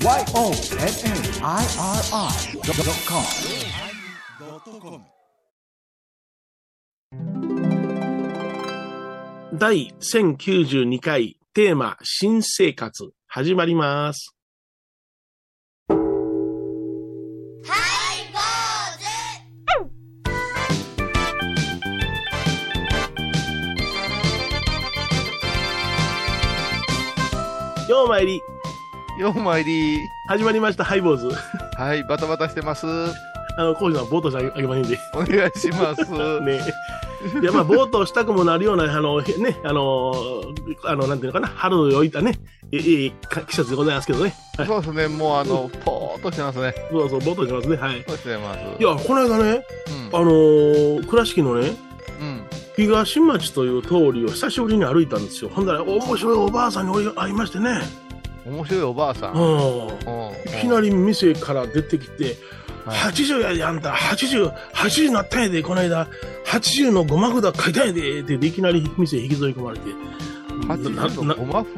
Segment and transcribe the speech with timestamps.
[0.00, 0.28] YONNIRI.com
[9.58, 14.36] 第1092回テーマ新生活始まります。
[27.88, 28.40] ようまいり、
[29.18, 29.98] ようまいり。
[30.28, 31.28] 始まりました、ハイボーズ。
[31.76, 32.86] はい、バタバタしてます。
[33.56, 34.98] あの、コウジさん、冒頭してあげませんで。
[35.12, 36.04] お願いします。
[36.42, 36.60] ね
[37.42, 40.14] いや、まあ、冒頭したくもなるような、あの、へね、あの、
[40.84, 42.38] あの、なんていうのかな、春を置いたね、
[42.70, 44.36] えいいか季節でございますけどね。
[44.56, 44.66] はい。
[44.68, 46.72] そうですね、もうあの、ぽーっとしてますね。
[46.92, 47.76] そうそう、冒頭してますね。
[47.76, 48.04] はい。
[48.06, 48.60] そうしてます。
[48.78, 49.64] いや、この間ね、
[50.12, 50.20] うん。
[50.20, 51.74] あのー倉敷のね、
[52.20, 52.42] うん。
[52.76, 55.50] 東町という通りを久しぶりに歩いたんですよ。
[55.52, 57.80] ほんだら、面白いおばあさんに会いましてね。
[58.48, 59.34] 面白いおばあさん。
[59.34, 59.46] ううん。
[59.46, 60.58] ん。
[60.58, 62.34] いきなり店から出てきて、はい
[62.88, 66.08] 80やで、あんた、80、80になったんやで、この間、
[66.46, 69.90] 80のごま札書いたんやで、っていきなり店引きずり込まれて。
[70.66, 71.76] 80のごま札。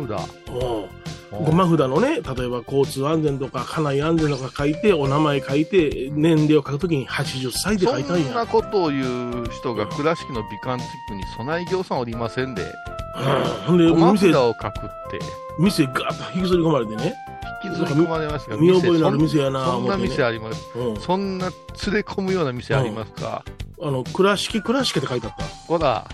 [0.50, 1.00] うん
[1.30, 8.32] ごま札のね、例えば交通安全とか家内安全とか書いて、お名前書いて、年齢を書くときに80歳でそ書いたんや。
[8.32, 15.20] んなことを言う人が倉敷の美観地区に備え業さんおりませんで、うんほんで、ごま店札、を書くって、
[15.60, 17.14] 店ガーッと引きずり込まれてね。
[17.62, 20.78] 引きずり込まれましたが見覚えのある店店やなそんな店あります。
[20.78, 20.96] うん。
[21.00, 21.50] そんな
[21.86, 23.44] 連れ込むような店ありますか、
[23.80, 25.44] あの、倉敷倉敷って書いてあった。
[25.44, 26.08] ほら。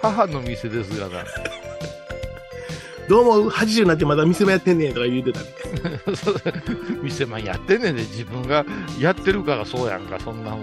[0.00, 1.24] 母の店ですがな。
[3.08, 5.46] どうも、80になってまだ店もやってんねんとか言うてたね。
[7.02, 8.64] 店まやってんねんで、自分が
[8.98, 10.62] やってるからそうやんか、そんなもん。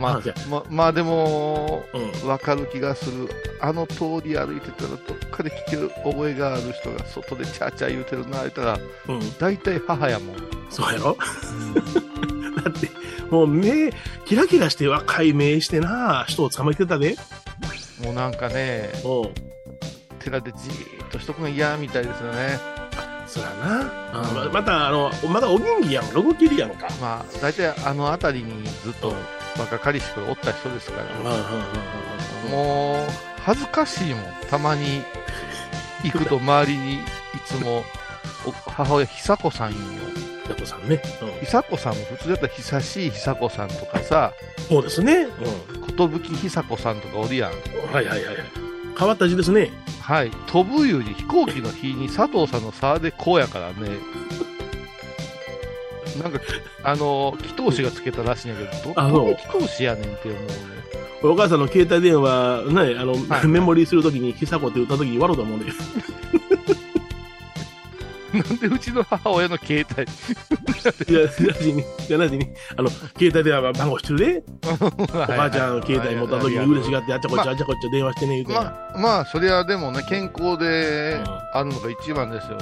[0.00, 1.84] まあじゃあ、ままあでも、
[2.22, 2.28] うん。
[2.28, 3.28] わかる気がする。
[3.60, 9.38] あの通り歩いてたら、どっかで聞ける覚えがある人が外でチャーチャー言うてるな、言ったら、うん。
[9.38, 10.36] 大体母やもん。
[10.70, 11.16] そうやろ？
[12.62, 12.88] だって、
[13.30, 13.92] もう目、
[14.26, 17.16] キラキラして若い目してな、人を捕まえてたで。
[18.02, 20.18] もうなんかね、うん。
[20.18, 22.58] 寺でじーっとしとくのが嫌みたいですよね。
[23.26, 24.10] そうやな。
[24.12, 26.12] あままた、あの、まだお元気やん。
[26.12, 26.88] ロゴ切りやんか。
[27.00, 29.14] まあ、大体あの辺りにずっと
[29.58, 33.06] 若かりしくおった人ですから、うんうんうんうんもう、
[33.42, 34.24] 恥ずかしいもん。
[34.48, 35.02] たまに
[36.02, 36.98] 行くと周りにい
[37.46, 37.84] つも、
[38.46, 40.00] お母親、久子さん言うよ。
[40.50, 41.00] ヤコさんね。
[41.22, 41.46] うん。
[41.46, 44.32] 久子さんも普通だったら久しい久子さんとかさ、
[44.68, 45.26] そうですね。
[46.08, 47.52] 寿久子さんとかおるやん。
[47.52, 47.92] うん。
[47.92, 48.36] はいはいはい。
[48.98, 49.70] 変わった字ですね。
[50.00, 50.30] はい。
[50.46, 53.98] 飛ぶより飛行機の日に佐藤さんの差でこうやからね。
[56.22, 56.40] なんか、
[56.82, 60.48] あの、祈祷師がつけたらしいんやけど、どあどの祈祷師やねんって思うね。
[61.22, 65.66] お母さんの携帯電話、ね、あの、はいメモリーするときに、久子って打ったときに笑うと思うね。
[68.42, 72.46] なんでうちの母親の携帯、いや、なしに、いや、に、
[72.76, 74.42] あの、携帯電話番号してるで、
[74.80, 78.60] お おばあちゃんの携帯持ったときに嬉しがって、あっちゃこっちゃ、あっちゃこっちゃ電話してね、言うてな。
[78.60, 82.58] まあ、まあ、それはでもね、健康でうんあるのが一番ですよ。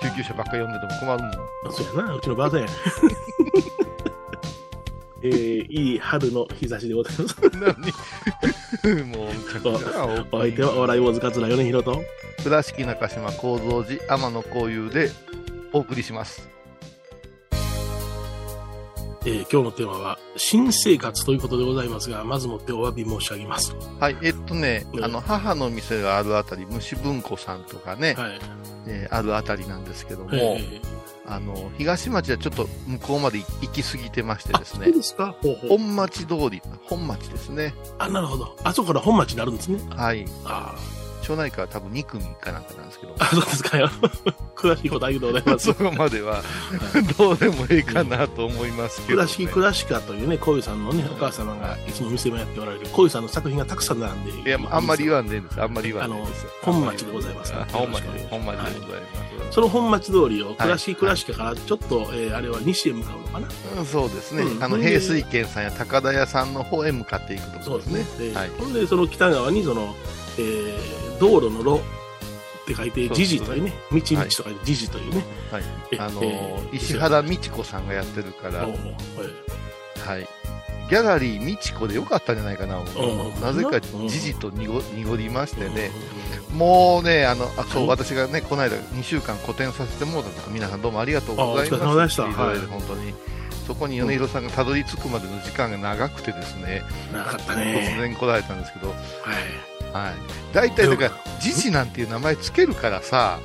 [0.00, 1.32] 救急車ばっかり呼んでても困るもん。
[1.72, 2.66] そうやな、うちのばあさんや。
[5.26, 7.36] えー、いい春の日差しでございます。
[8.84, 9.04] 何？
[9.06, 9.28] もう、
[10.32, 12.02] お相手はお笑い坊主桂米広と。
[12.44, 15.10] 倉敷中島幸三寺天野幸雄で
[15.72, 16.46] お送りします。
[19.24, 23.74] えー今日のテーマは、新生活ということでございますが、まずもってお詫び申し上げます。
[23.98, 28.40] はい、えっとね、うんあの、母の店があるあたり、虫文庫さんとかね、はい。
[28.88, 30.80] えーあるあたりなんですけども、えー
[31.26, 34.92] あの、東町はちょっと向こうまで行き過ぎてましてあ、ですね。
[35.66, 37.74] 本町通り、本町ですね。
[37.96, 38.54] あ、なるほど。
[38.62, 39.80] あそこから本町になるんですね。
[39.96, 40.26] はい。
[40.44, 40.74] あ
[41.24, 43.88] 町内会は多分2組かなんかなんですけどあ。、あ、そうですかよ。
[44.54, 45.74] 詳しいことありがとうございますそ。
[45.74, 46.42] こまでは
[47.18, 49.26] どうでもいいかなと思いますけど、ね。
[49.26, 55.62] 倉敷クラシカというね、こういうさんのね、お母様がいつも店もやっておられる、こういうさんの作品がたくさん並んでいや、あんまり言わわんでいいんです。
[55.62, 56.46] あんまり言わんでいいです。
[56.62, 59.06] あの本町でございますあ本町で、本町でございま
[59.50, 59.54] す。
[59.54, 63.48] その本町通りを倉敷はいクラシカからちょっと、えーあれは西へ向かうのかな。
[63.78, 67.86] うん、そうですね、うんあので平水軒さんや高田屋さんの方へ向かっていくところです
[68.18, 68.30] ね。
[68.30, 69.94] ではいほんで、その北側にその、
[70.38, 75.24] えー道路の路って書いて、そう時事というね、道道とか時事というね。
[75.52, 75.62] はい。
[75.92, 80.22] えあのえー石原美智子さんがやってるから、ははい。
[80.22, 80.26] い、
[80.90, 82.82] ギャラリー美智子でよかったんじゃないかな、う。
[82.82, 84.08] んなぜかうん。
[84.08, 85.90] 時事と濁濁りましてね、
[86.52, 87.88] もうね、あのあそう、はい。
[87.90, 91.78] 私がね、この間2週間個展させてもらった皆さんどうもありがとうございま
[92.08, 92.16] す。
[92.16, 92.24] た。
[92.24, 92.58] いろいろはい。
[92.66, 93.14] 本当に。
[93.66, 96.82] そこに米広さんがたどり着くまでの時間が長くてですね、
[97.12, 97.96] なかった突ね。
[97.98, 98.96] 然来られたんですけど、はい。
[99.98, 100.14] はい。
[100.54, 101.10] 大体、だから、
[101.40, 103.38] 時事なんていう名前つけるからさ、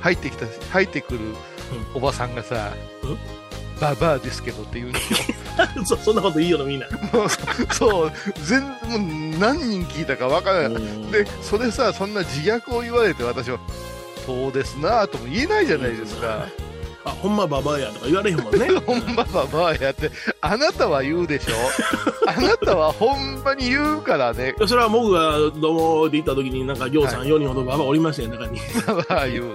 [0.00, 1.20] 入ってきた、入ってくる
[1.94, 2.72] おばさんがさ、
[3.02, 3.18] うん？
[3.80, 5.18] ババアですけどって言うんですよ。
[5.84, 6.86] そそんなこといいよな、みんな。
[7.12, 7.28] もう
[7.74, 8.12] そう、
[8.44, 8.74] 全、も
[9.36, 10.82] う何人聞いたかわからない。
[11.10, 13.58] で、それさ、そんな自虐を言われて私は、
[14.24, 16.46] そうですなぁとも言えないじゃないですか。
[17.04, 18.68] あ、ほんまババアやとか言われへんもんね。
[18.86, 20.10] ほんまババアやって、
[20.40, 21.54] あなたは言うでしょ？
[22.30, 28.60] あなたはほんまに言うからね、それは僕がどうもって言った時に、なんか、行さん4人ほどババアおりましたよ、中に。
[28.86, 29.46] ババア言う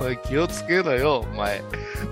[0.00, 1.62] おい、気をつけろよ、お前。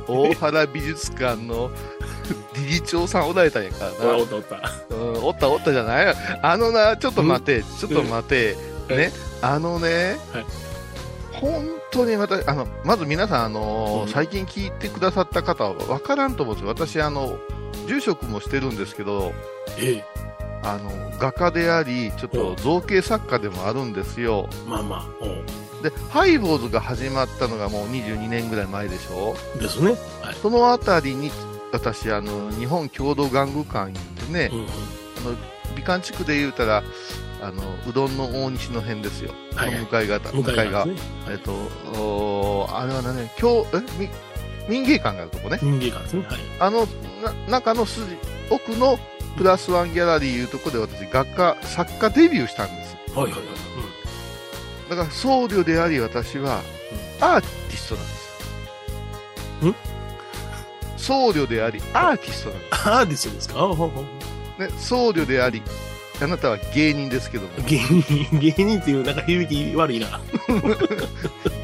[0.06, 1.70] 大原美術館の
[2.54, 4.16] 理事長さんおられたんやからな。
[4.18, 4.60] おったおった。
[4.90, 8.56] うん、おったおったじゃないあのな、ちょっと待て、ちょっと待て、
[8.88, 10.44] うんね、あのね、はい
[11.32, 16.68] 本当に私、あの、まず皆さん、あのーうん最近聞いてくださった方は分からんと思うんですよ。
[16.70, 17.38] 私、あの、
[17.86, 19.32] 住職もしてるんですけど、
[19.78, 20.04] ええ、
[20.62, 24.48] あの、画家であり、ちょっと造形作家でもあるんですよ。
[24.66, 29.34] まあまあ、で、ハイボーズが始まったのがもう22年ぐらい前でしょ？
[29.54, 29.60] うん。
[29.60, 29.92] ですね。
[30.22, 30.34] はい。
[30.42, 31.30] そのあたりに、
[31.72, 33.92] 私、あの、日本郷土玩具館
[34.26, 34.66] でね、うんうん。
[34.66, 35.36] あの
[35.76, 36.82] 美観地区で言うたら、
[37.42, 40.94] あのうどんの大西の辺ですよ、はいはい向かい側、向かい側ね。
[41.28, 41.52] えっと、
[41.98, 44.08] おーあれは何ね、今日えみ
[44.68, 46.26] 民芸館があるとこね、人間館ですね。
[46.26, 46.38] はい。
[46.60, 46.86] あの
[47.22, 48.16] な中の筋
[48.50, 48.98] 奥の
[49.36, 52.96] プラスワンギャラリーいうところで私、画家、作家デビューしたんです。
[53.14, 53.42] はいはいはい。
[54.90, 56.62] だから僧侶であり、私は
[57.20, 59.70] アーティストなんですよ。
[59.70, 59.74] ん？
[60.96, 62.88] 僧侶であり、アーティストなんです。
[62.88, 63.54] アーティストですか？
[64.58, 65.62] ね、僧侶であり、
[66.22, 70.20] あなたは芸人ですけども、芸人、芸人っていうなんか響き悪いな。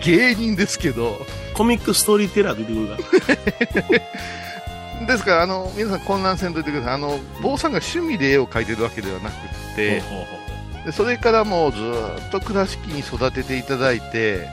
[0.02, 1.18] 芸人ですけど、
[1.54, 5.06] コミックストーリーテラーってくるから。
[5.06, 6.94] ですから、あの、皆さん混乱せんといてください。
[6.94, 10.02] あの、坊さんが趣味で絵を描いてるわけではなくって、
[10.86, 14.48] でそれからもうずーっと倉敷に育てていただいて、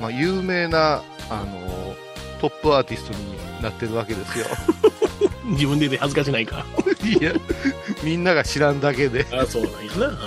[0.00, 1.94] まあ、有名な、あの、
[2.40, 4.46] トップアーティストになってるわけですよ。
[5.48, 6.64] 自分で言って恥ずかしないか。
[7.04, 7.32] いや、
[8.02, 9.26] みんなが知らんだけで。
[9.32, 10.18] あそうなんやな。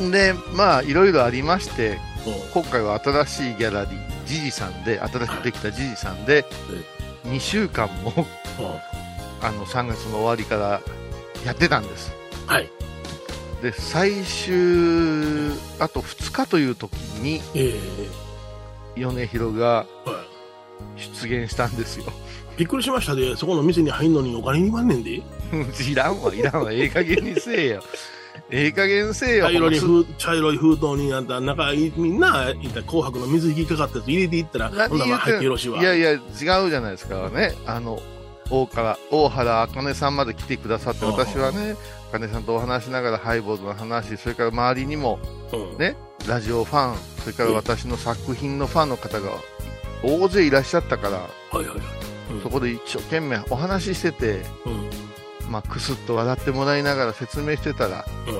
[0.00, 1.98] あで、まあ、いろいろありまして、
[2.52, 6.44] 今回は新しいギャラリー、ジジさんで、新しくできたジジさんで、
[7.26, 8.26] 2週間も、
[9.40, 10.80] あの、3月の終わりから
[11.44, 12.12] やってたんです。
[12.46, 12.68] はい。
[13.64, 16.92] で最終あと2日という時
[17.22, 17.74] にえ
[18.96, 20.13] え米広がはい
[20.96, 22.06] 出現したんですよ。
[22.56, 25.10] びっくりしましたで、そこの店に入んのにお金にまんねんで。
[25.10, 25.22] い
[25.94, 26.72] らんわいらんわ。
[26.72, 27.82] ええ加減にせえよ。
[28.50, 35.80] ええ加減せえよ茶色い封茶色い封筒にあんた、中、みんな、いった紅白の水引きかかったやつ入れていったら、何ほんなら入ってよろしいわ。
[35.80, 38.00] いやいや違うじゃないですかねあの
[38.50, 41.76] 大から大原あかねさんまで来てくださって私はね
[42.10, 45.18] あかねさんとお話しながらハイボーズの話それから周りにも
[45.52, 45.78] うん。
[45.78, 45.96] ね
[46.28, 49.30] ラジオファンそれから私の作品のファンの方が
[50.04, 51.78] 大勢いらっしゃったからはいはいはい。
[52.32, 55.50] うんそこで一生懸命お話ししててうん。
[55.50, 58.32] まあ、くすっと笑ってもらいながら説明してたら、う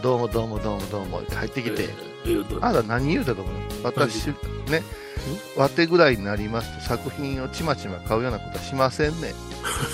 [0.00, 0.02] ん。
[0.02, 1.88] どうもどうもどうもどうもって入ってきて、
[2.24, 4.28] えー、あなた何言うたと思う私、
[4.70, 4.82] ね、
[5.56, 9.34] わてぐらいになりますと作品をちまちま買うようなことはしませんね。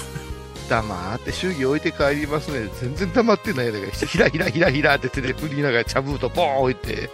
[0.69, 2.71] 黙って祝儀置いて帰りますね。
[2.81, 7.11] 全然黙ってないだから、ひらひらひらひらって手で振りながら茶封筒ポーン置いて。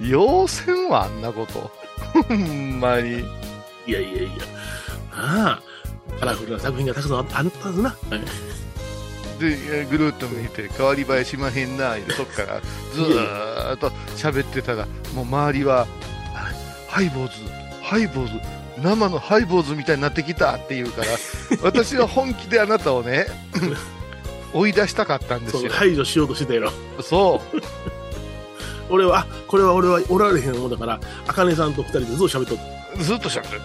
[0.00, 1.70] 要せんわ、あんなこと。
[2.26, 3.20] ほんまに。
[3.86, 4.30] いやいやいや。
[5.12, 7.90] ああ、カラフルな作品がたくさんあったんですな。
[7.90, 8.20] はい
[9.38, 12.60] でぐるっと見て変わり映えしまへんなそっから
[12.92, 15.88] ずーっと喋ってたらもう周りは
[16.34, 16.52] あ
[16.88, 17.32] ハイボーズ
[17.82, 18.40] ハイボーズ
[18.80, 21.06] 生のハイボーズみたいになってきたって言うから
[21.62, 23.26] 私は本気であなたをね
[24.54, 26.70] 追い出したかったんですよ排除しようとしてたやろ。
[27.02, 27.60] そう
[28.90, 33.02] 俺は、あ、これは俺はおられへんもんだから、あかねさんと二人でずっと喋っと。
[33.02, 33.60] ずっと喋ってる。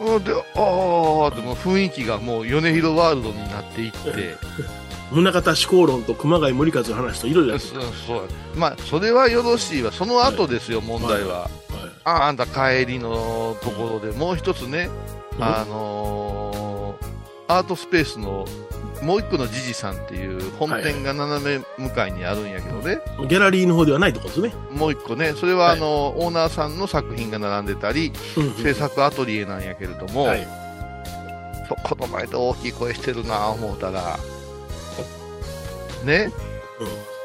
[0.00, 4.36] うんでああでも雰囲気がもう米広ワールドになっていって。
[5.12, 7.66] 宗像志功論と熊谷森和の話といろいろやって。
[8.06, 9.92] そうまあそれはよろしいわ。
[9.92, 11.74] その後ですよ、問題は、た。
[11.74, 11.90] はい。
[12.04, 14.88] ああんた帰りのところでもう一つね、
[15.36, 15.44] うん。
[15.44, 18.46] あのーアートスペースの
[19.02, 24.52] もう一個のジジさんっていう本店が斜め向かいにあるんやけどね、ギャラリーの方ではないとこですね。
[24.70, 30.46] もう一個ね、それははいあの、オーナーさんの作品が並んでたり、うん制作アトリエなんやけれども、はい。
[31.68, 34.18] そこの前で大きい声してるな思うたら、
[36.04, 36.32] ね、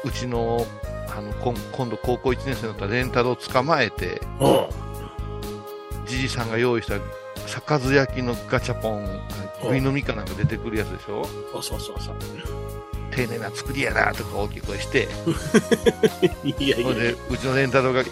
[0.04, 0.66] うちの
[1.08, 4.66] あの今今度高校1年生になったレンタルを捕まえて、うん。
[6.06, 7.00] じじさんが用意した
[7.46, 9.20] 杯焼きのガチャポン、
[9.62, 11.24] うんグイのみかなんか出てくるやつでしょ？
[11.52, 12.14] そうそうそうそう。
[13.10, 15.08] 丁寧な作りやなとか大きい声して、
[16.44, 18.02] いやいやで、うちのレンタルが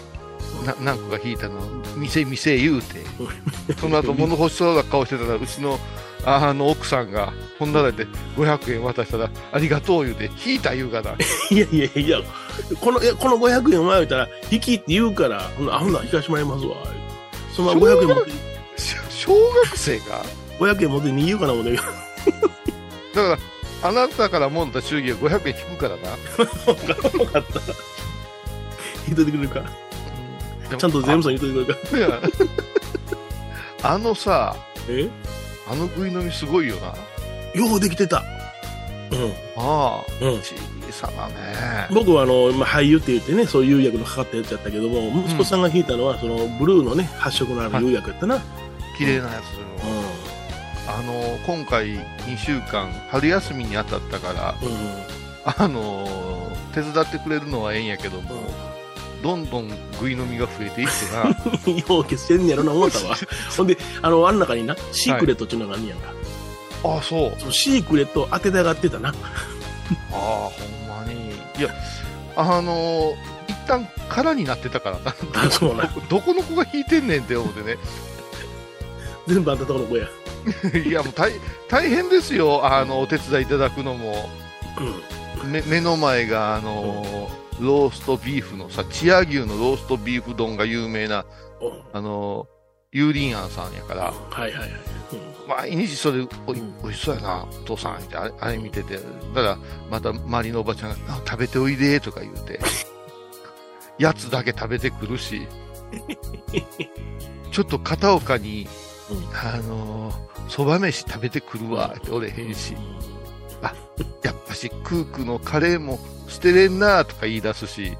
[0.65, 1.59] な何個か引いたの、
[1.95, 3.01] 店、店言うて、
[3.79, 5.79] その後物欲しそうな顔してたら、うちの
[6.25, 11.11] あの奥さんが、ほんならで500円渡したら、ありがとう言うて、引いた言うかな。
[11.51, 12.19] いやいやいや、
[12.81, 16.77] この、いやこの500円前言ったら、引きって言うから、ほんならあほんなら引かしてもらいますわ。
[17.55, 18.31] そのまま500円持って、
[18.81, 19.33] し小
[19.65, 20.25] 学生が？
[20.59, 21.73] 500円持ってに言うかな思って。
[21.75, 21.89] だか
[23.13, 23.37] ら、
[23.89, 26.15] あなたからもんだ祝儀は500円引くからな。
[27.17, 27.59] 分かった。
[29.07, 29.63] 引いといてくれるか。
[30.77, 32.19] ちゃんと税務署に言っといてくれるか。
[33.83, 34.55] あのさ、
[34.89, 35.09] え？
[35.67, 36.87] あの食い飲みすごいよな。
[37.59, 38.23] ようできてた。
[39.11, 39.33] うん。
[39.55, 40.41] ああ、うん。
[40.41, 40.55] 小
[40.91, 41.33] さなね。
[41.93, 48.41] 僕はあの、まあ、俳優って言ってね、そういう釉薬のかかったやつやったけども、息子さんが弾いたのは、その、ブルーのね、発色のある釉薬やったな。
[48.97, 49.61] 綺麗なやつよ。
[49.61, 49.64] う
[50.87, 54.65] あの、今回2週間、春休みに当たったから、ん。
[54.65, 55.15] うん。
[55.45, 58.43] あの、手伝ってくれるのはええんやけども、
[59.21, 61.29] どんどん食い飲みが増えていってな。
[61.73, 63.15] よう消してんねやろな思ったわ。
[63.57, 66.09] ほんで、あの、あん中にな、シークレットっていうのがあんねやんか。
[66.83, 67.39] ああ、そう。
[67.39, 69.09] そのシークレットを当てたがってたな。
[69.09, 69.13] あ
[70.11, 71.31] あ、ほんまに。
[71.57, 71.69] いや、
[72.35, 73.15] あの
[73.47, 75.15] 一旦空になってたからな。
[75.35, 75.89] あそうな。
[76.09, 77.77] どこの子が弾いてんねんって思ってね。
[79.27, 80.07] 全部あんたとこの子や。
[80.85, 81.31] いや、もう大
[81.69, 82.65] 大変ですよ。
[82.65, 84.29] あの、お手伝いいただくのも。
[85.43, 85.51] うん。
[85.51, 91.25] め目の前が、あのローストビーフのさ、千屋牛のローストビーフ丼が有名な、
[91.61, 92.47] うんあの
[92.91, 94.69] ユーリンアンさんやから、はいはいはい。
[95.47, 99.57] 毎日それおいうんおいしそうやな、お父さんってあれあれ見てて、だから
[99.91, 102.59] また周りのおばちゃんがあ食べておいでとか言うて、
[103.99, 105.47] やつだけ食べてくるし、
[107.51, 108.67] ちょっと片岡に、
[109.09, 110.11] うんあの
[110.49, 112.75] そば飯食べてくるわっておれへんし、
[114.23, 117.97] やっぱしクークのカレーも捨てれんなとか言い出すし、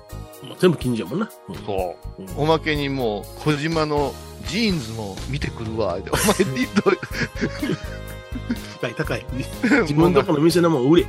[0.60, 1.30] 全部近所やもんな。
[1.50, 2.22] うんそう。
[2.22, 4.14] うんおまけにもう、小島の
[4.48, 5.98] ジーンズも見てくるわ。
[5.98, 6.98] お前にどう
[8.82, 9.26] 高い高い。
[9.82, 11.08] 自分のとこの店のもん売れ。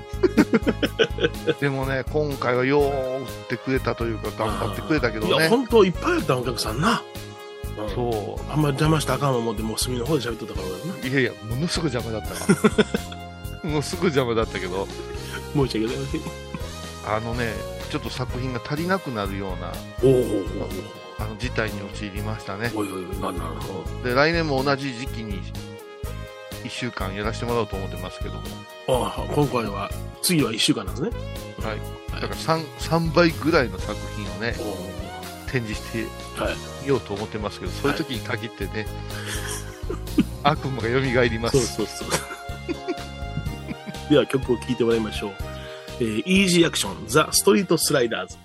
[1.61, 5.49] でもね、今回はよう売ってくれたというか、頑張ってくれたけどいや、ね。
[5.49, 7.03] 本当いっぱいやったお客さんな。
[7.11, 10.61] うんそあんまり邪魔したらあかん思って、もう隅の方で喋っとったか
[11.03, 11.09] ら。
[11.09, 12.81] いやいや、ものすごい邪魔だったわ。
[13.63, 14.89] ものすごい邪魔だったけど、
[15.55, 16.21] 申し訳ございません。
[17.07, 17.53] あのね、
[17.91, 20.25] ちょっと作品が足りなくなるような、おおお
[21.19, 22.73] あの事態に陥りましたね。
[22.75, 25.43] おおいおいおい、ななるほで、来年も同じ時期に、
[26.67, 28.43] 1週間やらせてもらおうと思ってますけども、
[28.87, 29.07] ど。
[29.07, 29.91] ああ、今回は、
[30.23, 31.11] 次は1週間なんですね。
[31.65, 32.21] はい。
[32.21, 34.55] だから 3, 3倍ぐらいの作品をね、
[35.51, 36.05] 展示して
[36.41, 36.57] はい。
[36.83, 38.87] みようと思ってますけど、そういう時に限ってね、
[40.43, 41.75] 悪夢が蘇りまそうす。
[41.77, 42.09] そうそう。
[44.11, 45.31] では曲を聴いてもらいましょう。
[46.01, 48.37] えー、イージーアクション、ザ・ストリート・スライダーズ。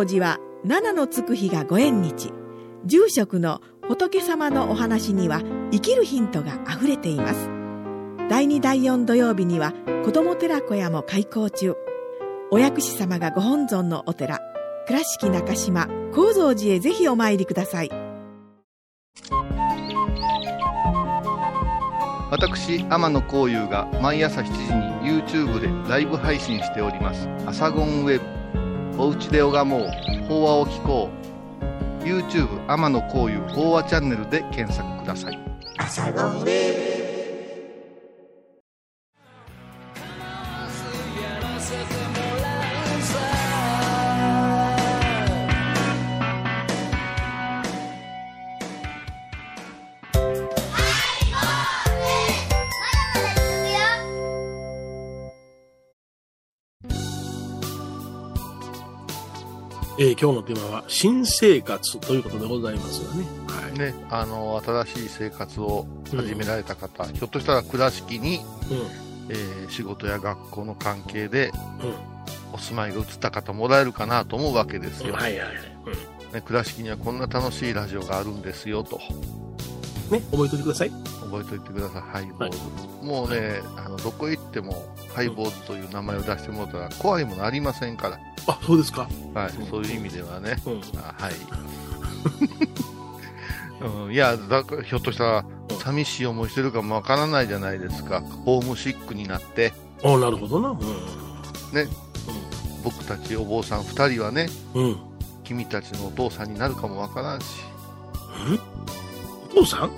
[0.00, 2.32] 高蔵寺は七のつく日がご縁日
[2.86, 5.42] 住職の仏様のお話には
[5.72, 7.50] 生きるヒントがあふれています
[8.30, 11.74] 第2第4土曜日には子ども寺小屋も開校中
[12.50, 14.40] お薬師様がご本尊のお寺
[14.86, 17.90] 倉敷中島・高蔵寺へぜひお参りください
[22.30, 27.28] 私、天野幸雄が毎朝7時に YouTube でライブ配信しております。
[27.44, 28.39] アサゴンウェブ。
[29.00, 29.88] おうちで拝もう。
[30.28, 31.08] 法話を聞こ
[32.02, 32.04] う。
[32.04, 35.38] YouTube 天野幸雄法話チャンネルで検索ください。
[60.20, 63.24] 今日のテーマは、新生活ということでございますがね。
[63.48, 63.78] はい。
[63.78, 68.36] ね、あの、新しい生活を始められた方、ひょっとしたら倉敷に、
[68.70, 69.00] うん。
[69.30, 72.52] えー仕事や学校の関係でうん。
[72.52, 75.14] お住まいが移った方もらえるかなと思うわけですよ。
[75.14, 76.34] はいはいはい。
[76.34, 79.00] ね、倉敷にはこんな楽しいラジオがあるんですよと
[80.10, 80.18] うん。
[80.18, 80.90] ね、覚えておいてください。
[81.30, 82.58] 覚えておいてください、ハイボーズ。
[83.06, 89.08] もうね、あのどこ行ってもハイボーズという名前を出してもらったら怖いものありませんから、あ、そうですか。
[89.34, 90.80] はいうんそういう意味ではね、うん。
[90.98, 91.32] あはい。
[94.04, 99.72] うん、いやだから、ひょっとしたらうん寂しい思いしてるかもわからないじゃないですか、ホームシックになって、
[100.04, 100.68] あなるほどな。
[100.70, 100.78] うん。
[100.78, 100.84] ね
[102.84, 104.92] 僕たちお坊さん2人はね、うん。
[105.44, 107.46] 昨君たちのお父さんになるかもわからんし。
[109.52, 109.90] お父さん？
[109.90, 109.92] い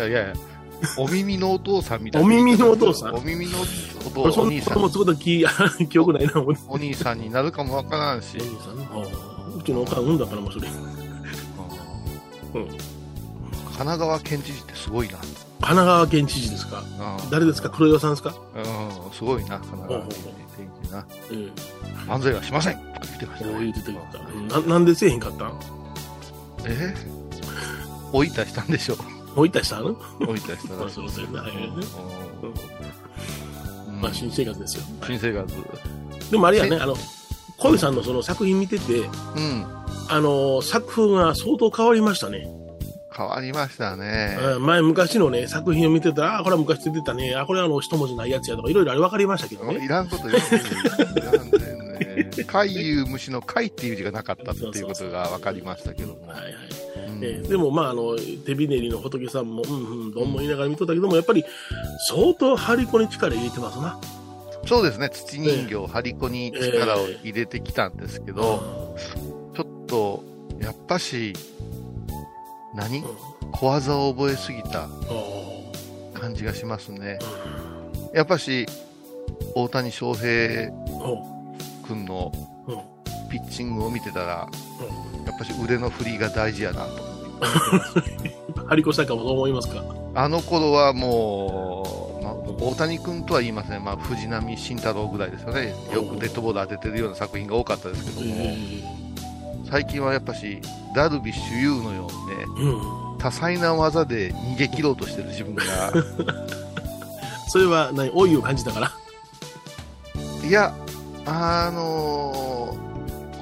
[0.00, 0.32] やいや、
[0.96, 2.26] お耳のお父さんみたいな。
[2.26, 3.14] お耳のお父さん？
[3.14, 5.44] お耳のお俺そん父お兄さんもつこと記
[5.90, 8.38] 記憶ないな、お兄お兄さんになるかもわからんし。
[8.38, 8.88] さんね。
[9.58, 10.68] うちのおかん産んだからもうそれ。
[10.68, 12.68] うんうん
[13.78, 15.18] 神奈川県知事ってすごいな。
[15.18, 15.26] 神
[15.60, 16.82] 奈川県知事ですか？
[17.20, 17.70] うん誰ですか？
[17.70, 18.34] 黒岩さんですか？
[18.56, 20.10] うん、すごいな、神奈川県
[20.82, 21.06] 知事な。
[21.30, 21.52] うん。
[22.20, 22.82] 漫才はしません言
[23.16, 23.80] ってました言って
[24.52, 24.66] たな。
[24.66, 25.52] なんでせえへんかったん？
[26.64, 26.94] え？
[28.12, 29.02] おいたしたんでしょも
[29.36, 29.96] う一体したの？
[30.26, 31.68] おいたしたらしいそうそうそうはいはいね
[33.88, 34.84] うんまあ新生活ですよ。
[35.06, 35.54] 新生活。
[36.30, 36.94] でもあれやね、あの、
[37.56, 39.66] 小井さんのその作品見てて、うん。
[40.08, 42.48] あの、作風が相当変わりましたね。
[43.12, 44.38] 変わりましたね。
[44.56, 49.84] うん前昔のね、作品を見てたら、あ、これは昔出てたね、あ、これはあの、一文字ないやつやとか、いろいろあれ分かりましたけどね。
[49.84, 51.77] いらんこと言っていらんでね。
[52.46, 56.28] 貝いう虫の貝っていう字がなかったっていうことが分かりましたけども。
[56.28, 56.52] はいはい。
[57.08, 57.24] うん。
[57.24, 61.44] えーでもまああの手びねりの仏さんもうんうんどんも言いながら見とったけどもやっぱり
[62.08, 63.98] 相当張り子に力入れてますな。
[64.66, 68.96] そうですね、土人形、張り子に力を入れてきたんですけど、
[69.54, 70.22] ちょっと、
[70.60, 71.32] やっぱし、
[72.74, 72.98] 何？
[72.98, 73.04] うん。
[73.52, 76.20] 小技を覚えすぎたうん。
[76.20, 77.18] 感じがしますね。
[78.12, 78.66] やっぱし、
[79.54, 80.70] 大谷翔平
[81.88, 82.30] 君の
[82.66, 82.74] うん。
[82.74, 82.80] うん
[83.30, 84.46] ピッチングを見てたら、や
[85.34, 86.90] っぱし腕の振りが大事やなと。
[88.68, 89.84] 張り子したかもそう思いますか？
[90.14, 95.74] あの頃はもう、まあ、大谷君とは言いません、まあ、藤浪晋太郎ぐらいですよね。
[95.92, 98.46] よくデッドボール当ててるような作品が多かったですけども、
[99.70, 100.58] 最近はやっぱし、
[100.94, 102.30] ダルビッシュ有のよう
[102.62, 103.18] にね、うん。
[103.18, 105.62] 多彩な技で逃げ切ろうとしてる自分が、
[107.52, 108.10] それは何？
[108.14, 108.90] 老いを感じたから？
[110.48, 110.74] いや、
[111.28, 112.88] あのー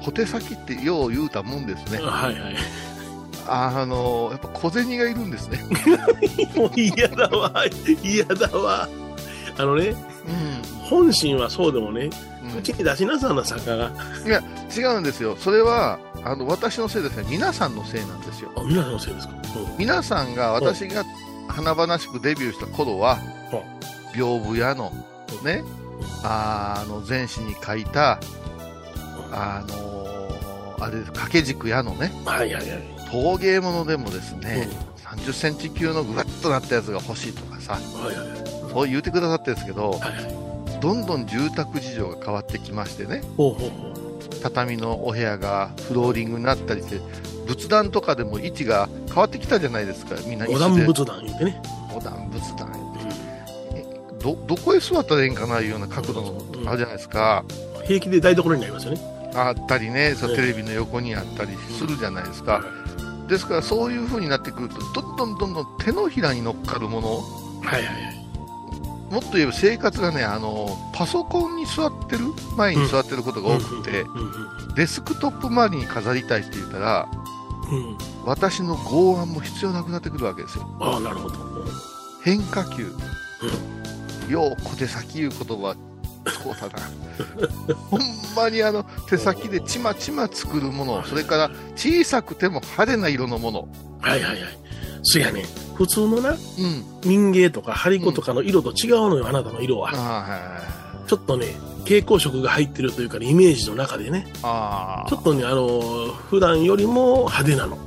[0.03, 1.97] 小手先ってよう言うたもんですね。
[1.99, 2.55] はいはい。
[3.47, 5.59] あのーやっぱ小銭がいるんですね。
[6.55, 7.51] もう嫌だわ
[8.03, 8.87] 嫌だわ。
[9.57, 9.95] あのねう
[10.83, 12.09] 本心はそうでもねん。
[12.09, 13.91] うちに出しなさんな作家が。
[14.75, 15.35] 違うんですよ。
[15.37, 17.25] それは、あの、私のせいですね。
[17.29, 18.51] 皆さんのせいなんですよ。
[18.55, 19.33] あ皆さんのせいですか？
[19.77, 21.03] 皆さんが私が
[21.49, 23.17] 華々しくデビューした頃は、
[24.13, 24.91] 屏風屋の
[25.43, 25.63] ね、
[26.23, 28.19] あの前史に書いた、
[29.31, 29.97] あの
[30.79, 32.97] あれです掛け軸屋のね、うんはいはいはい。
[33.11, 38.37] 陶芸物でもですね、う30センチ級のぐわっとなったやつが欲しいとかさ、んはいはいはい。
[38.71, 40.79] そう言うてくださってるんですけど、はいはい。
[40.79, 43.93] どんどん住宅事情が変わってきましてね、ほうほうほう。
[44.43, 46.99] 畳のお部屋がフローリングになったりして、
[47.47, 51.61] 仏壇とかでも位置が変わってきたじゃないですか、みんな椅お子で断仏壇言ってね。
[51.95, 52.86] お段仏壇
[54.27, 57.45] どどこへ座ったらええんかないうような角度のあるじゃないですか、
[57.85, 59.31] 平気で台所になりますよね。
[59.33, 62.61] あったりねそテレビの横にあったりするじゃないですか、
[63.29, 67.09] ですからそういう風になってくるとどんどんどんどん手のひらに乗っかるもの。
[67.61, 68.17] はいはいはい。
[69.13, 72.25] もっと言えば生活がねあのパソコンに座ってる
[72.57, 77.09] 前に座ってることが多くて、うんうんデスクトップ周りに飾りたいって言ったら
[77.71, 77.89] うん。
[77.89, 77.97] うん。
[78.25, 80.67] 私の剛腕も必要なくなってくるわけですよ。
[80.79, 81.65] ああ、なるほど。
[82.23, 82.91] 変化球、
[84.29, 85.75] よう小手先いう言葉
[86.43, 88.01] そうだな ほん
[88.35, 93.67] まにあの手先でちまちま作るものそれから小さくても派手な色のもの
[94.01, 94.39] はいはいはい。
[95.03, 95.45] そやね。
[95.75, 96.37] 普通のな、うん
[97.05, 99.91] 民芸とか張り子とかの色と違うのよ、あなたの色は。
[99.91, 105.79] はいちょっとね、蛍光色が入ってるというか、ね、イメージの中でね、あちょっとね、あの、
[106.29, 107.77] 普段よりも派手なの。
[107.77, 107.79] ー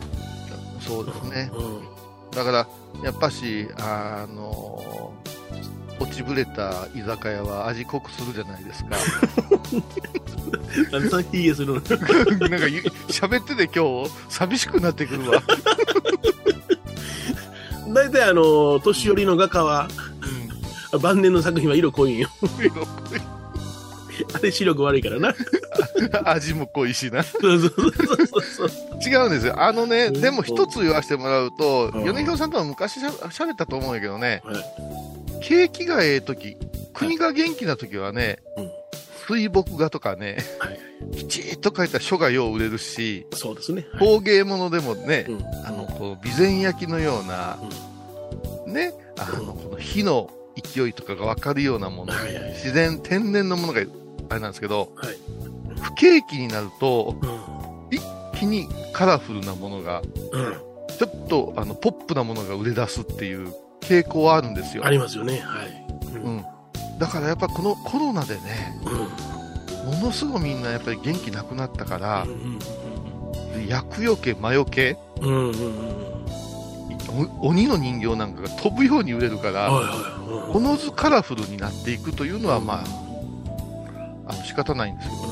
[0.81, 1.81] そうですねうん。
[2.31, 2.67] だから
[3.05, 5.10] やっぱしあの
[6.01, 8.91] 落ちぶれた居酒屋は味濃くするじゃないですか。
[10.91, 11.81] なんでそんなヒゲするの？
[12.49, 15.43] なんかゆ喋ってて今日寂しくなってくるわ、
[17.93, 19.89] 大体あの、年寄りの画家は、
[21.01, 22.29] 晩年の作品は色濃いんよ。
[24.35, 25.35] あれ視力悪いからな。
[26.25, 27.23] 味も濃いしな。
[27.23, 27.71] そうそうそう
[28.27, 28.71] そうそう。
[29.07, 29.63] 違うんですよ。
[29.63, 30.21] あのね、うん。
[30.21, 32.05] でも一つ言わせてもらうと、うん。
[32.05, 34.57] 米広さんとは昔しゃ喋ったと思うんやけどね、はい
[35.41, 36.57] 景気がええ時、
[36.93, 38.71] 国が元気な時はね、うん
[39.27, 40.81] 水墨画とかね、はい
[41.17, 43.87] きちっと描いた書がよう売れるし、そうですね。
[43.93, 47.59] はい工芸物でもね、うんあの、こう、備前焼きのような、
[48.67, 53.83] ね、あの、この火の勢いとかがわかるようなもの、はいはい自然、天然のものが
[54.31, 55.17] あれなんですけど、はい。
[55.81, 58.03] 不景気になると、う一
[58.39, 60.05] 気にカラフルなものがん。
[60.05, 60.71] うん。
[60.99, 63.55] ちょっとあのポップなものが売れ出すっていう
[63.91, 64.87] 傾向はあるんですよ。
[64.87, 65.41] ありますよね。
[65.41, 65.69] はい。
[66.15, 66.19] う。
[66.23, 66.47] うんん、
[66.99, 69.93] だからやっぱこのコロナでね、うん。
[69.93, 72.27] ものすごいみんなやっぱり元気なくなったから
[73.67, 76.11] 厄除け、魔除け、うんうんうん。
[77.41, 79.71] お鬼の人形なんかが飛ぶように売れるから。
[80.53, 82.85] おのずカラフルになっていくというのは、まあ、
[84.27, 85.23] あの仕方ないんですけど、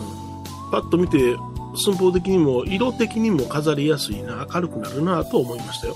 [0.71, 1.37] パッと見て、
[1.77, 5.95] 寸法的にも、色的にも飾りやすいな、明るくなるなと思いましたよ。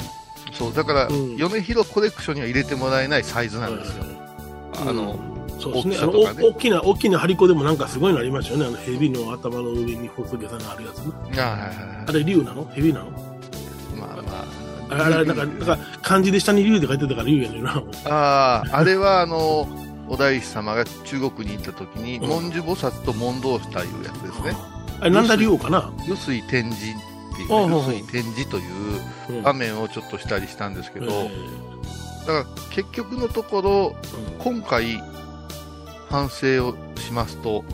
[0.63, 4.05] そう、だから、うん米広コレクションには入れてもらえないサイズなんですよ。
[4.87, 5.19] あの、
[5.59, 5.97] そうですね。
[5.97, 6.03] ね
[6.43, 8.67] お大きな、大きな張り子でもなんかすごいのありましたよね。
[8.67, 11.13] あの、蛇の頭の上に仏さんがあるやつね。
[11.39, 12.67] ああれ、竜なの？
[12.75, 13.11] 蛇なの？
[13.99, 14.47] まあま
[14.91, 17.83] あれ、あれ、なんか、なんか、漢字で下に竜って書いてたから竜やねんな。
[18.07, 19.69] あ、ああ、あれはあの、
[20.09, 24.57] お大師様が中国に行った時に、うん文殊菩薩と問答したいうやつですね。
[25.01, 25.91] あれ、なんだ竜王かな？
[26.07, 26.95] 湯水天神
[27.33, 31.31] っていう、あはい湯水天神といううん場面をちょっとしたりしたんですけど、え
[32.27, 35.03] だから結局のところ、ー今回、
[36.09, 37.65] 反省をしますと。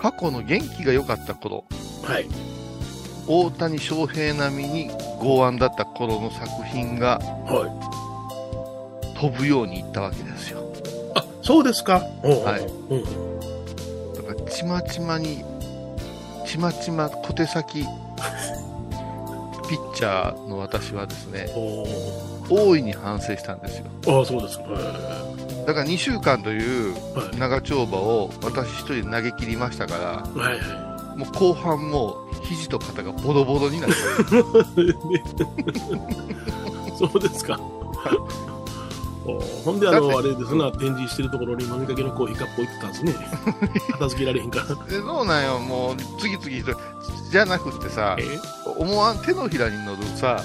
[0.00, 1.64] 過去の元気が良かった頃、
[2.02, 2.28] はい。
[3.26, 9.18] 大谷翔平並みに剛腕だった頃の作品がはい。
[9.18, 10.60] 飛ぶようにいったわけですよ。
[11.14, 11.94] あ、そうですか。
[11.94, 14.12] はいうん。
[14.12, 15.42] だから、ちまちまに、
[16.54, 17.82] ちまちま小手先、
[19.68, 21.84] ピッチャーの私はですね、お
[22.48, 23.86] 大いに反省したんですよ。
[24.02, 24.64] ーあ、そうですか。
[24.66, 26.94] はだから2週間という。
[27.40, 33.96] 長丁場を私一人で投げ切りましたから、はいはもう後半もう肘と肩がボロボロになって、
[36.96, 37.58] そうですか。
[39.26, 43.14] おほんで、あの、あれですな、展示してるところに飲みかけのコーヒーカップ置いてたんですね。
[43.92, 44.66] 片付けられへんから。
[44.86, 46.76] でそうなんよ、もう次々人、
[47.30, 48.24] じゃなくってさ、え？
[48.76, 50.44] 思わん手のひらに乗るさ、はい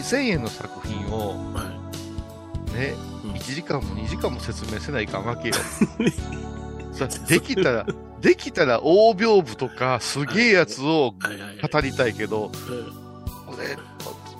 [0.00, 2.74] 2000円の作品をはい。
[2.74, 2.94] ね、
[3.24, 5.54] うん1時間も2時間も説明せないかんわけよ。
[6.92, 7.86] さできたら、
[8.20, 11.70] できたら大屏風とかすげえやつをはいはいはい。
[11.72, 13.06] 語りたいけど、うん
[13.46, 13.78] これ、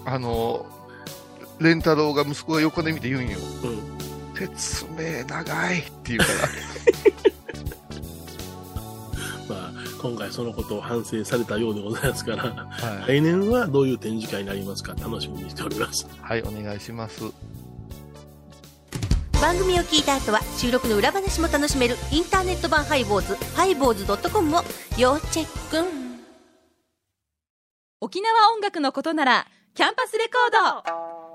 [0.04, 0.66] あの、
[1.61, 3.38] レンタロウが息子が横で見て言うんよ。
[3.64, 3.97] うん。
[4.37, 6.31] 説明長いって言うから。
[9.57, 16.07] まあ、今回そのことを反省されたようでございますから、はい、来年はどういう展示会になりますか楽しみにしております。
[16.21, 17.23] はい、お願いします。
[19.40, 24.62] 番組を聞いた後は収録の裏話も楽しめるインターネット版ハイボーズハイボーズドットコムを
[24.97, 25.87] 要チェック
[28.01, 31.15] 沖縄音楽のことならキャンパスレコード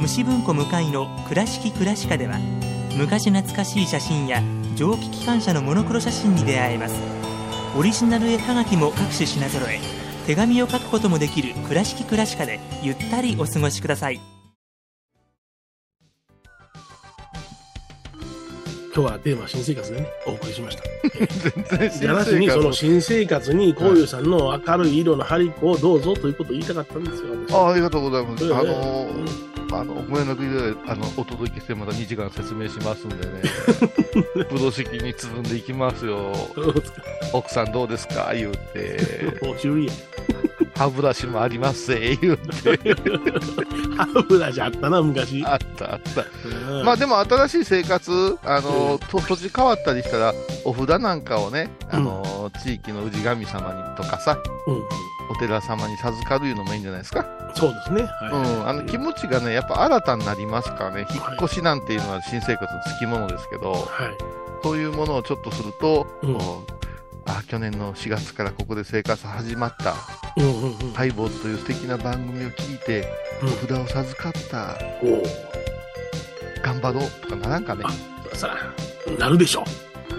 [0.00, 2.38] 虫文庫向かいの「倉敷倉歯科」では
[2.96, 4.42] 昔懐かしい写真や
[4.74, 6.94] 蒸気機関車のモノクロ写真に出会えます。
[7.76, 9.80] オリジナル絵はがきも各種品揃え
[10.26, 14.31] 手紙を書くこともできる「倉敷倉歯科」でゆったりお過ごしください。
[18.94, 20.82] 今日はテーマ新生活でね、お送りしました。
[21.76, 28.44] 全然じゃなしに、その新生活に、こういうさんの明るい色の張り子をどうぞということを言いたかったんですよ、私あありがとうございます。
[28.44, 33.42] ええあのーあの、ご連絡いただいて、あの、お届けしてまた2時間説明しますんでね。
[34.50, 36.30] 風呂敷に包んでいきますよ。
[37.32, 38.32] 奥さんどうですか？
[38.34, 38.98] 言うて。
[40.76, 42.78] 歯ブラシもありますぜ、言うて。
[43.96, 45.44] 歯ブラシあったな、昔。
[45.44, 46.24] あったあった。
[46.48, 54.82] うんまあでも新しい生活、あの、と土地変わったりしたら、お札なんかをね、あの、地域の氏神様にとかさ、うんうん
[55.30, 57.24] お寺様に授かるいうのもいいんじゃないですか。
[57.54, 58.02] そうですね。
[58.02, 58.68] はいうん。
[58.68, 63.82] あの、気持ちがね、やっぱ新たになりますからね、引っ越しなんていうのは新生活のつきものですけど、はい。
[64.62, 66.81] そういうものをちょっとすると、うんこう
[67.26, 69.94] あ、去年の4月からここで生活始まった、
[70.36, 70.92] うんうんうん。
[70.92, 73.06] ハイボーズという素敵な番組を聞いて、
[73.42, 74.78] うんお札を授かった、
[76.62, 77.84] 頑張ろうとかならんかね。
[78.34, 79.64] さあ、なるでしょ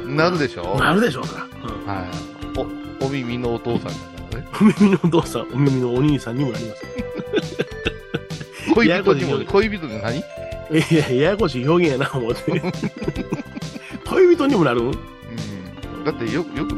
[0.06, 0.78] なるでしょう。
[0.78, 1.70] なるでしょうから。
[1.70, 3.04] うんはい。
[3.04, 3.98] お、お耳のお父さんだか
[4.34, 4.48] らね。
[4.62, 6.84] お耳のお父さん、お耳のお兄さんにもなります。
[8.76, 10.24] 恋人にも、恋人で何い？
[10.96, 12.62] や、ややこしい表現やな、思って。
[14.10, 14.82] 恋人にもなる？
[14.82, 16.04] んうん。
[16.04, 16.74] だってよく、よく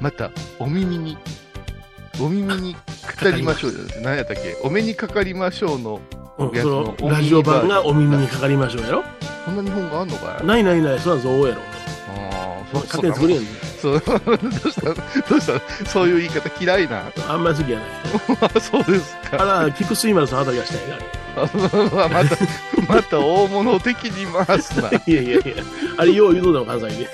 [0.00, 1.16] また、お耳に、
[2.20, 2.76] お耳に
[3.22, 3.78] 語りましょうよ。
[4.02, 4.56] 何やったっけ？
[4.62, 6.00] お目にかかりましょうの、
[6.38, 9.04] うんやつのそのラジオ版がお耳にかかりましょうやろ？
[9.44, 10.46] そんな日本語あんのかい？
[10.46, 11.60] ないないない、そうやろ。
[12.16, 13.48] ああ、そ勝手に作れんねん。
[13.80, 14.82] そう、どうした？
[15.28, 15.46] どうし
[15.84, 15.84] た？
[15.90, 17.02] そういう言い方嫌いな。
[17.28, 17.88] あんまり好きやない。
[18.54, 19.44] あ そうですあか。
[19.44, 20.96] ら、菊水丸さんあたりがしたいな。
[22.08, 22.36] また、
[22.94, 24.90] また大物的に回すな。
[24.90, 25.40] いやいやいや、
[25.96, 27.08] あれ、よう言うとでも関西で。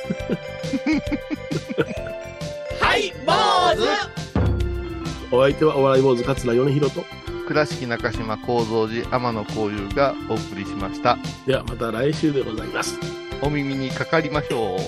[5.30, 7.04] お相手はお笑い坊主桂米宏と。
[7.46, 11.18] 倉敷中島幸三寺天野幸雄がお送りしました。
[11.46, 12.98] ではまた来週でございます。
[13.42, 14.78] お耳にかかりましょう。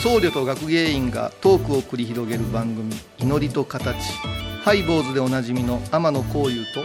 [0.00, 3.96] 僧侶と学芸員がトークを繰り広げる番組「祈りと形」
[4.62, 6.84] ハイボーズでおなじみの天野幸雄と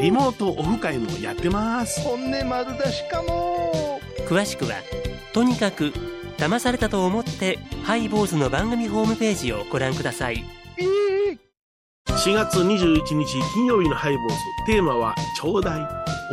[0.00, 2.00] リモートオフ会もやってます。
[2.02, 4.74] 本音丸出しかも詳しくは
[5.32, 5.92] とにかく
[6.36, 10.44] 騙されたと思ってハイボーズの番組ホームページをご覧ください
[10.78, 11.38] えー
[12.06, 14.34] 4月21日金曜日のハイボーズ。
[14.66, 15.88] テーマはちょうだい。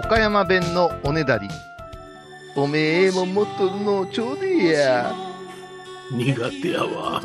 [0.06, 1.48] 岡山弁のおねだり
[2.58, 5.16] おめえも持っとるのちょうでえや
[6.12, 7.22] 苦手やわ。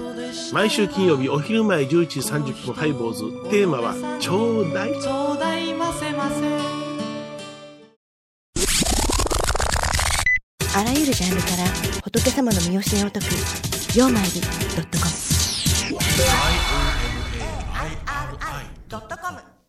[0.52, 3.50] 毎週金曜日お昼前11時30分ハイボーズ。
[3.50, 4.92] テーマはちょうだい。
[5.00, 6.80] ちょうだいませませ
[10.72, 11.64] あらゆるジャンルから
[12.04, 13.26] 仏様の身教えを解く
[13.98, 15.10] 「曜マイルドットコム」
[18.88, 19.59] ドットコム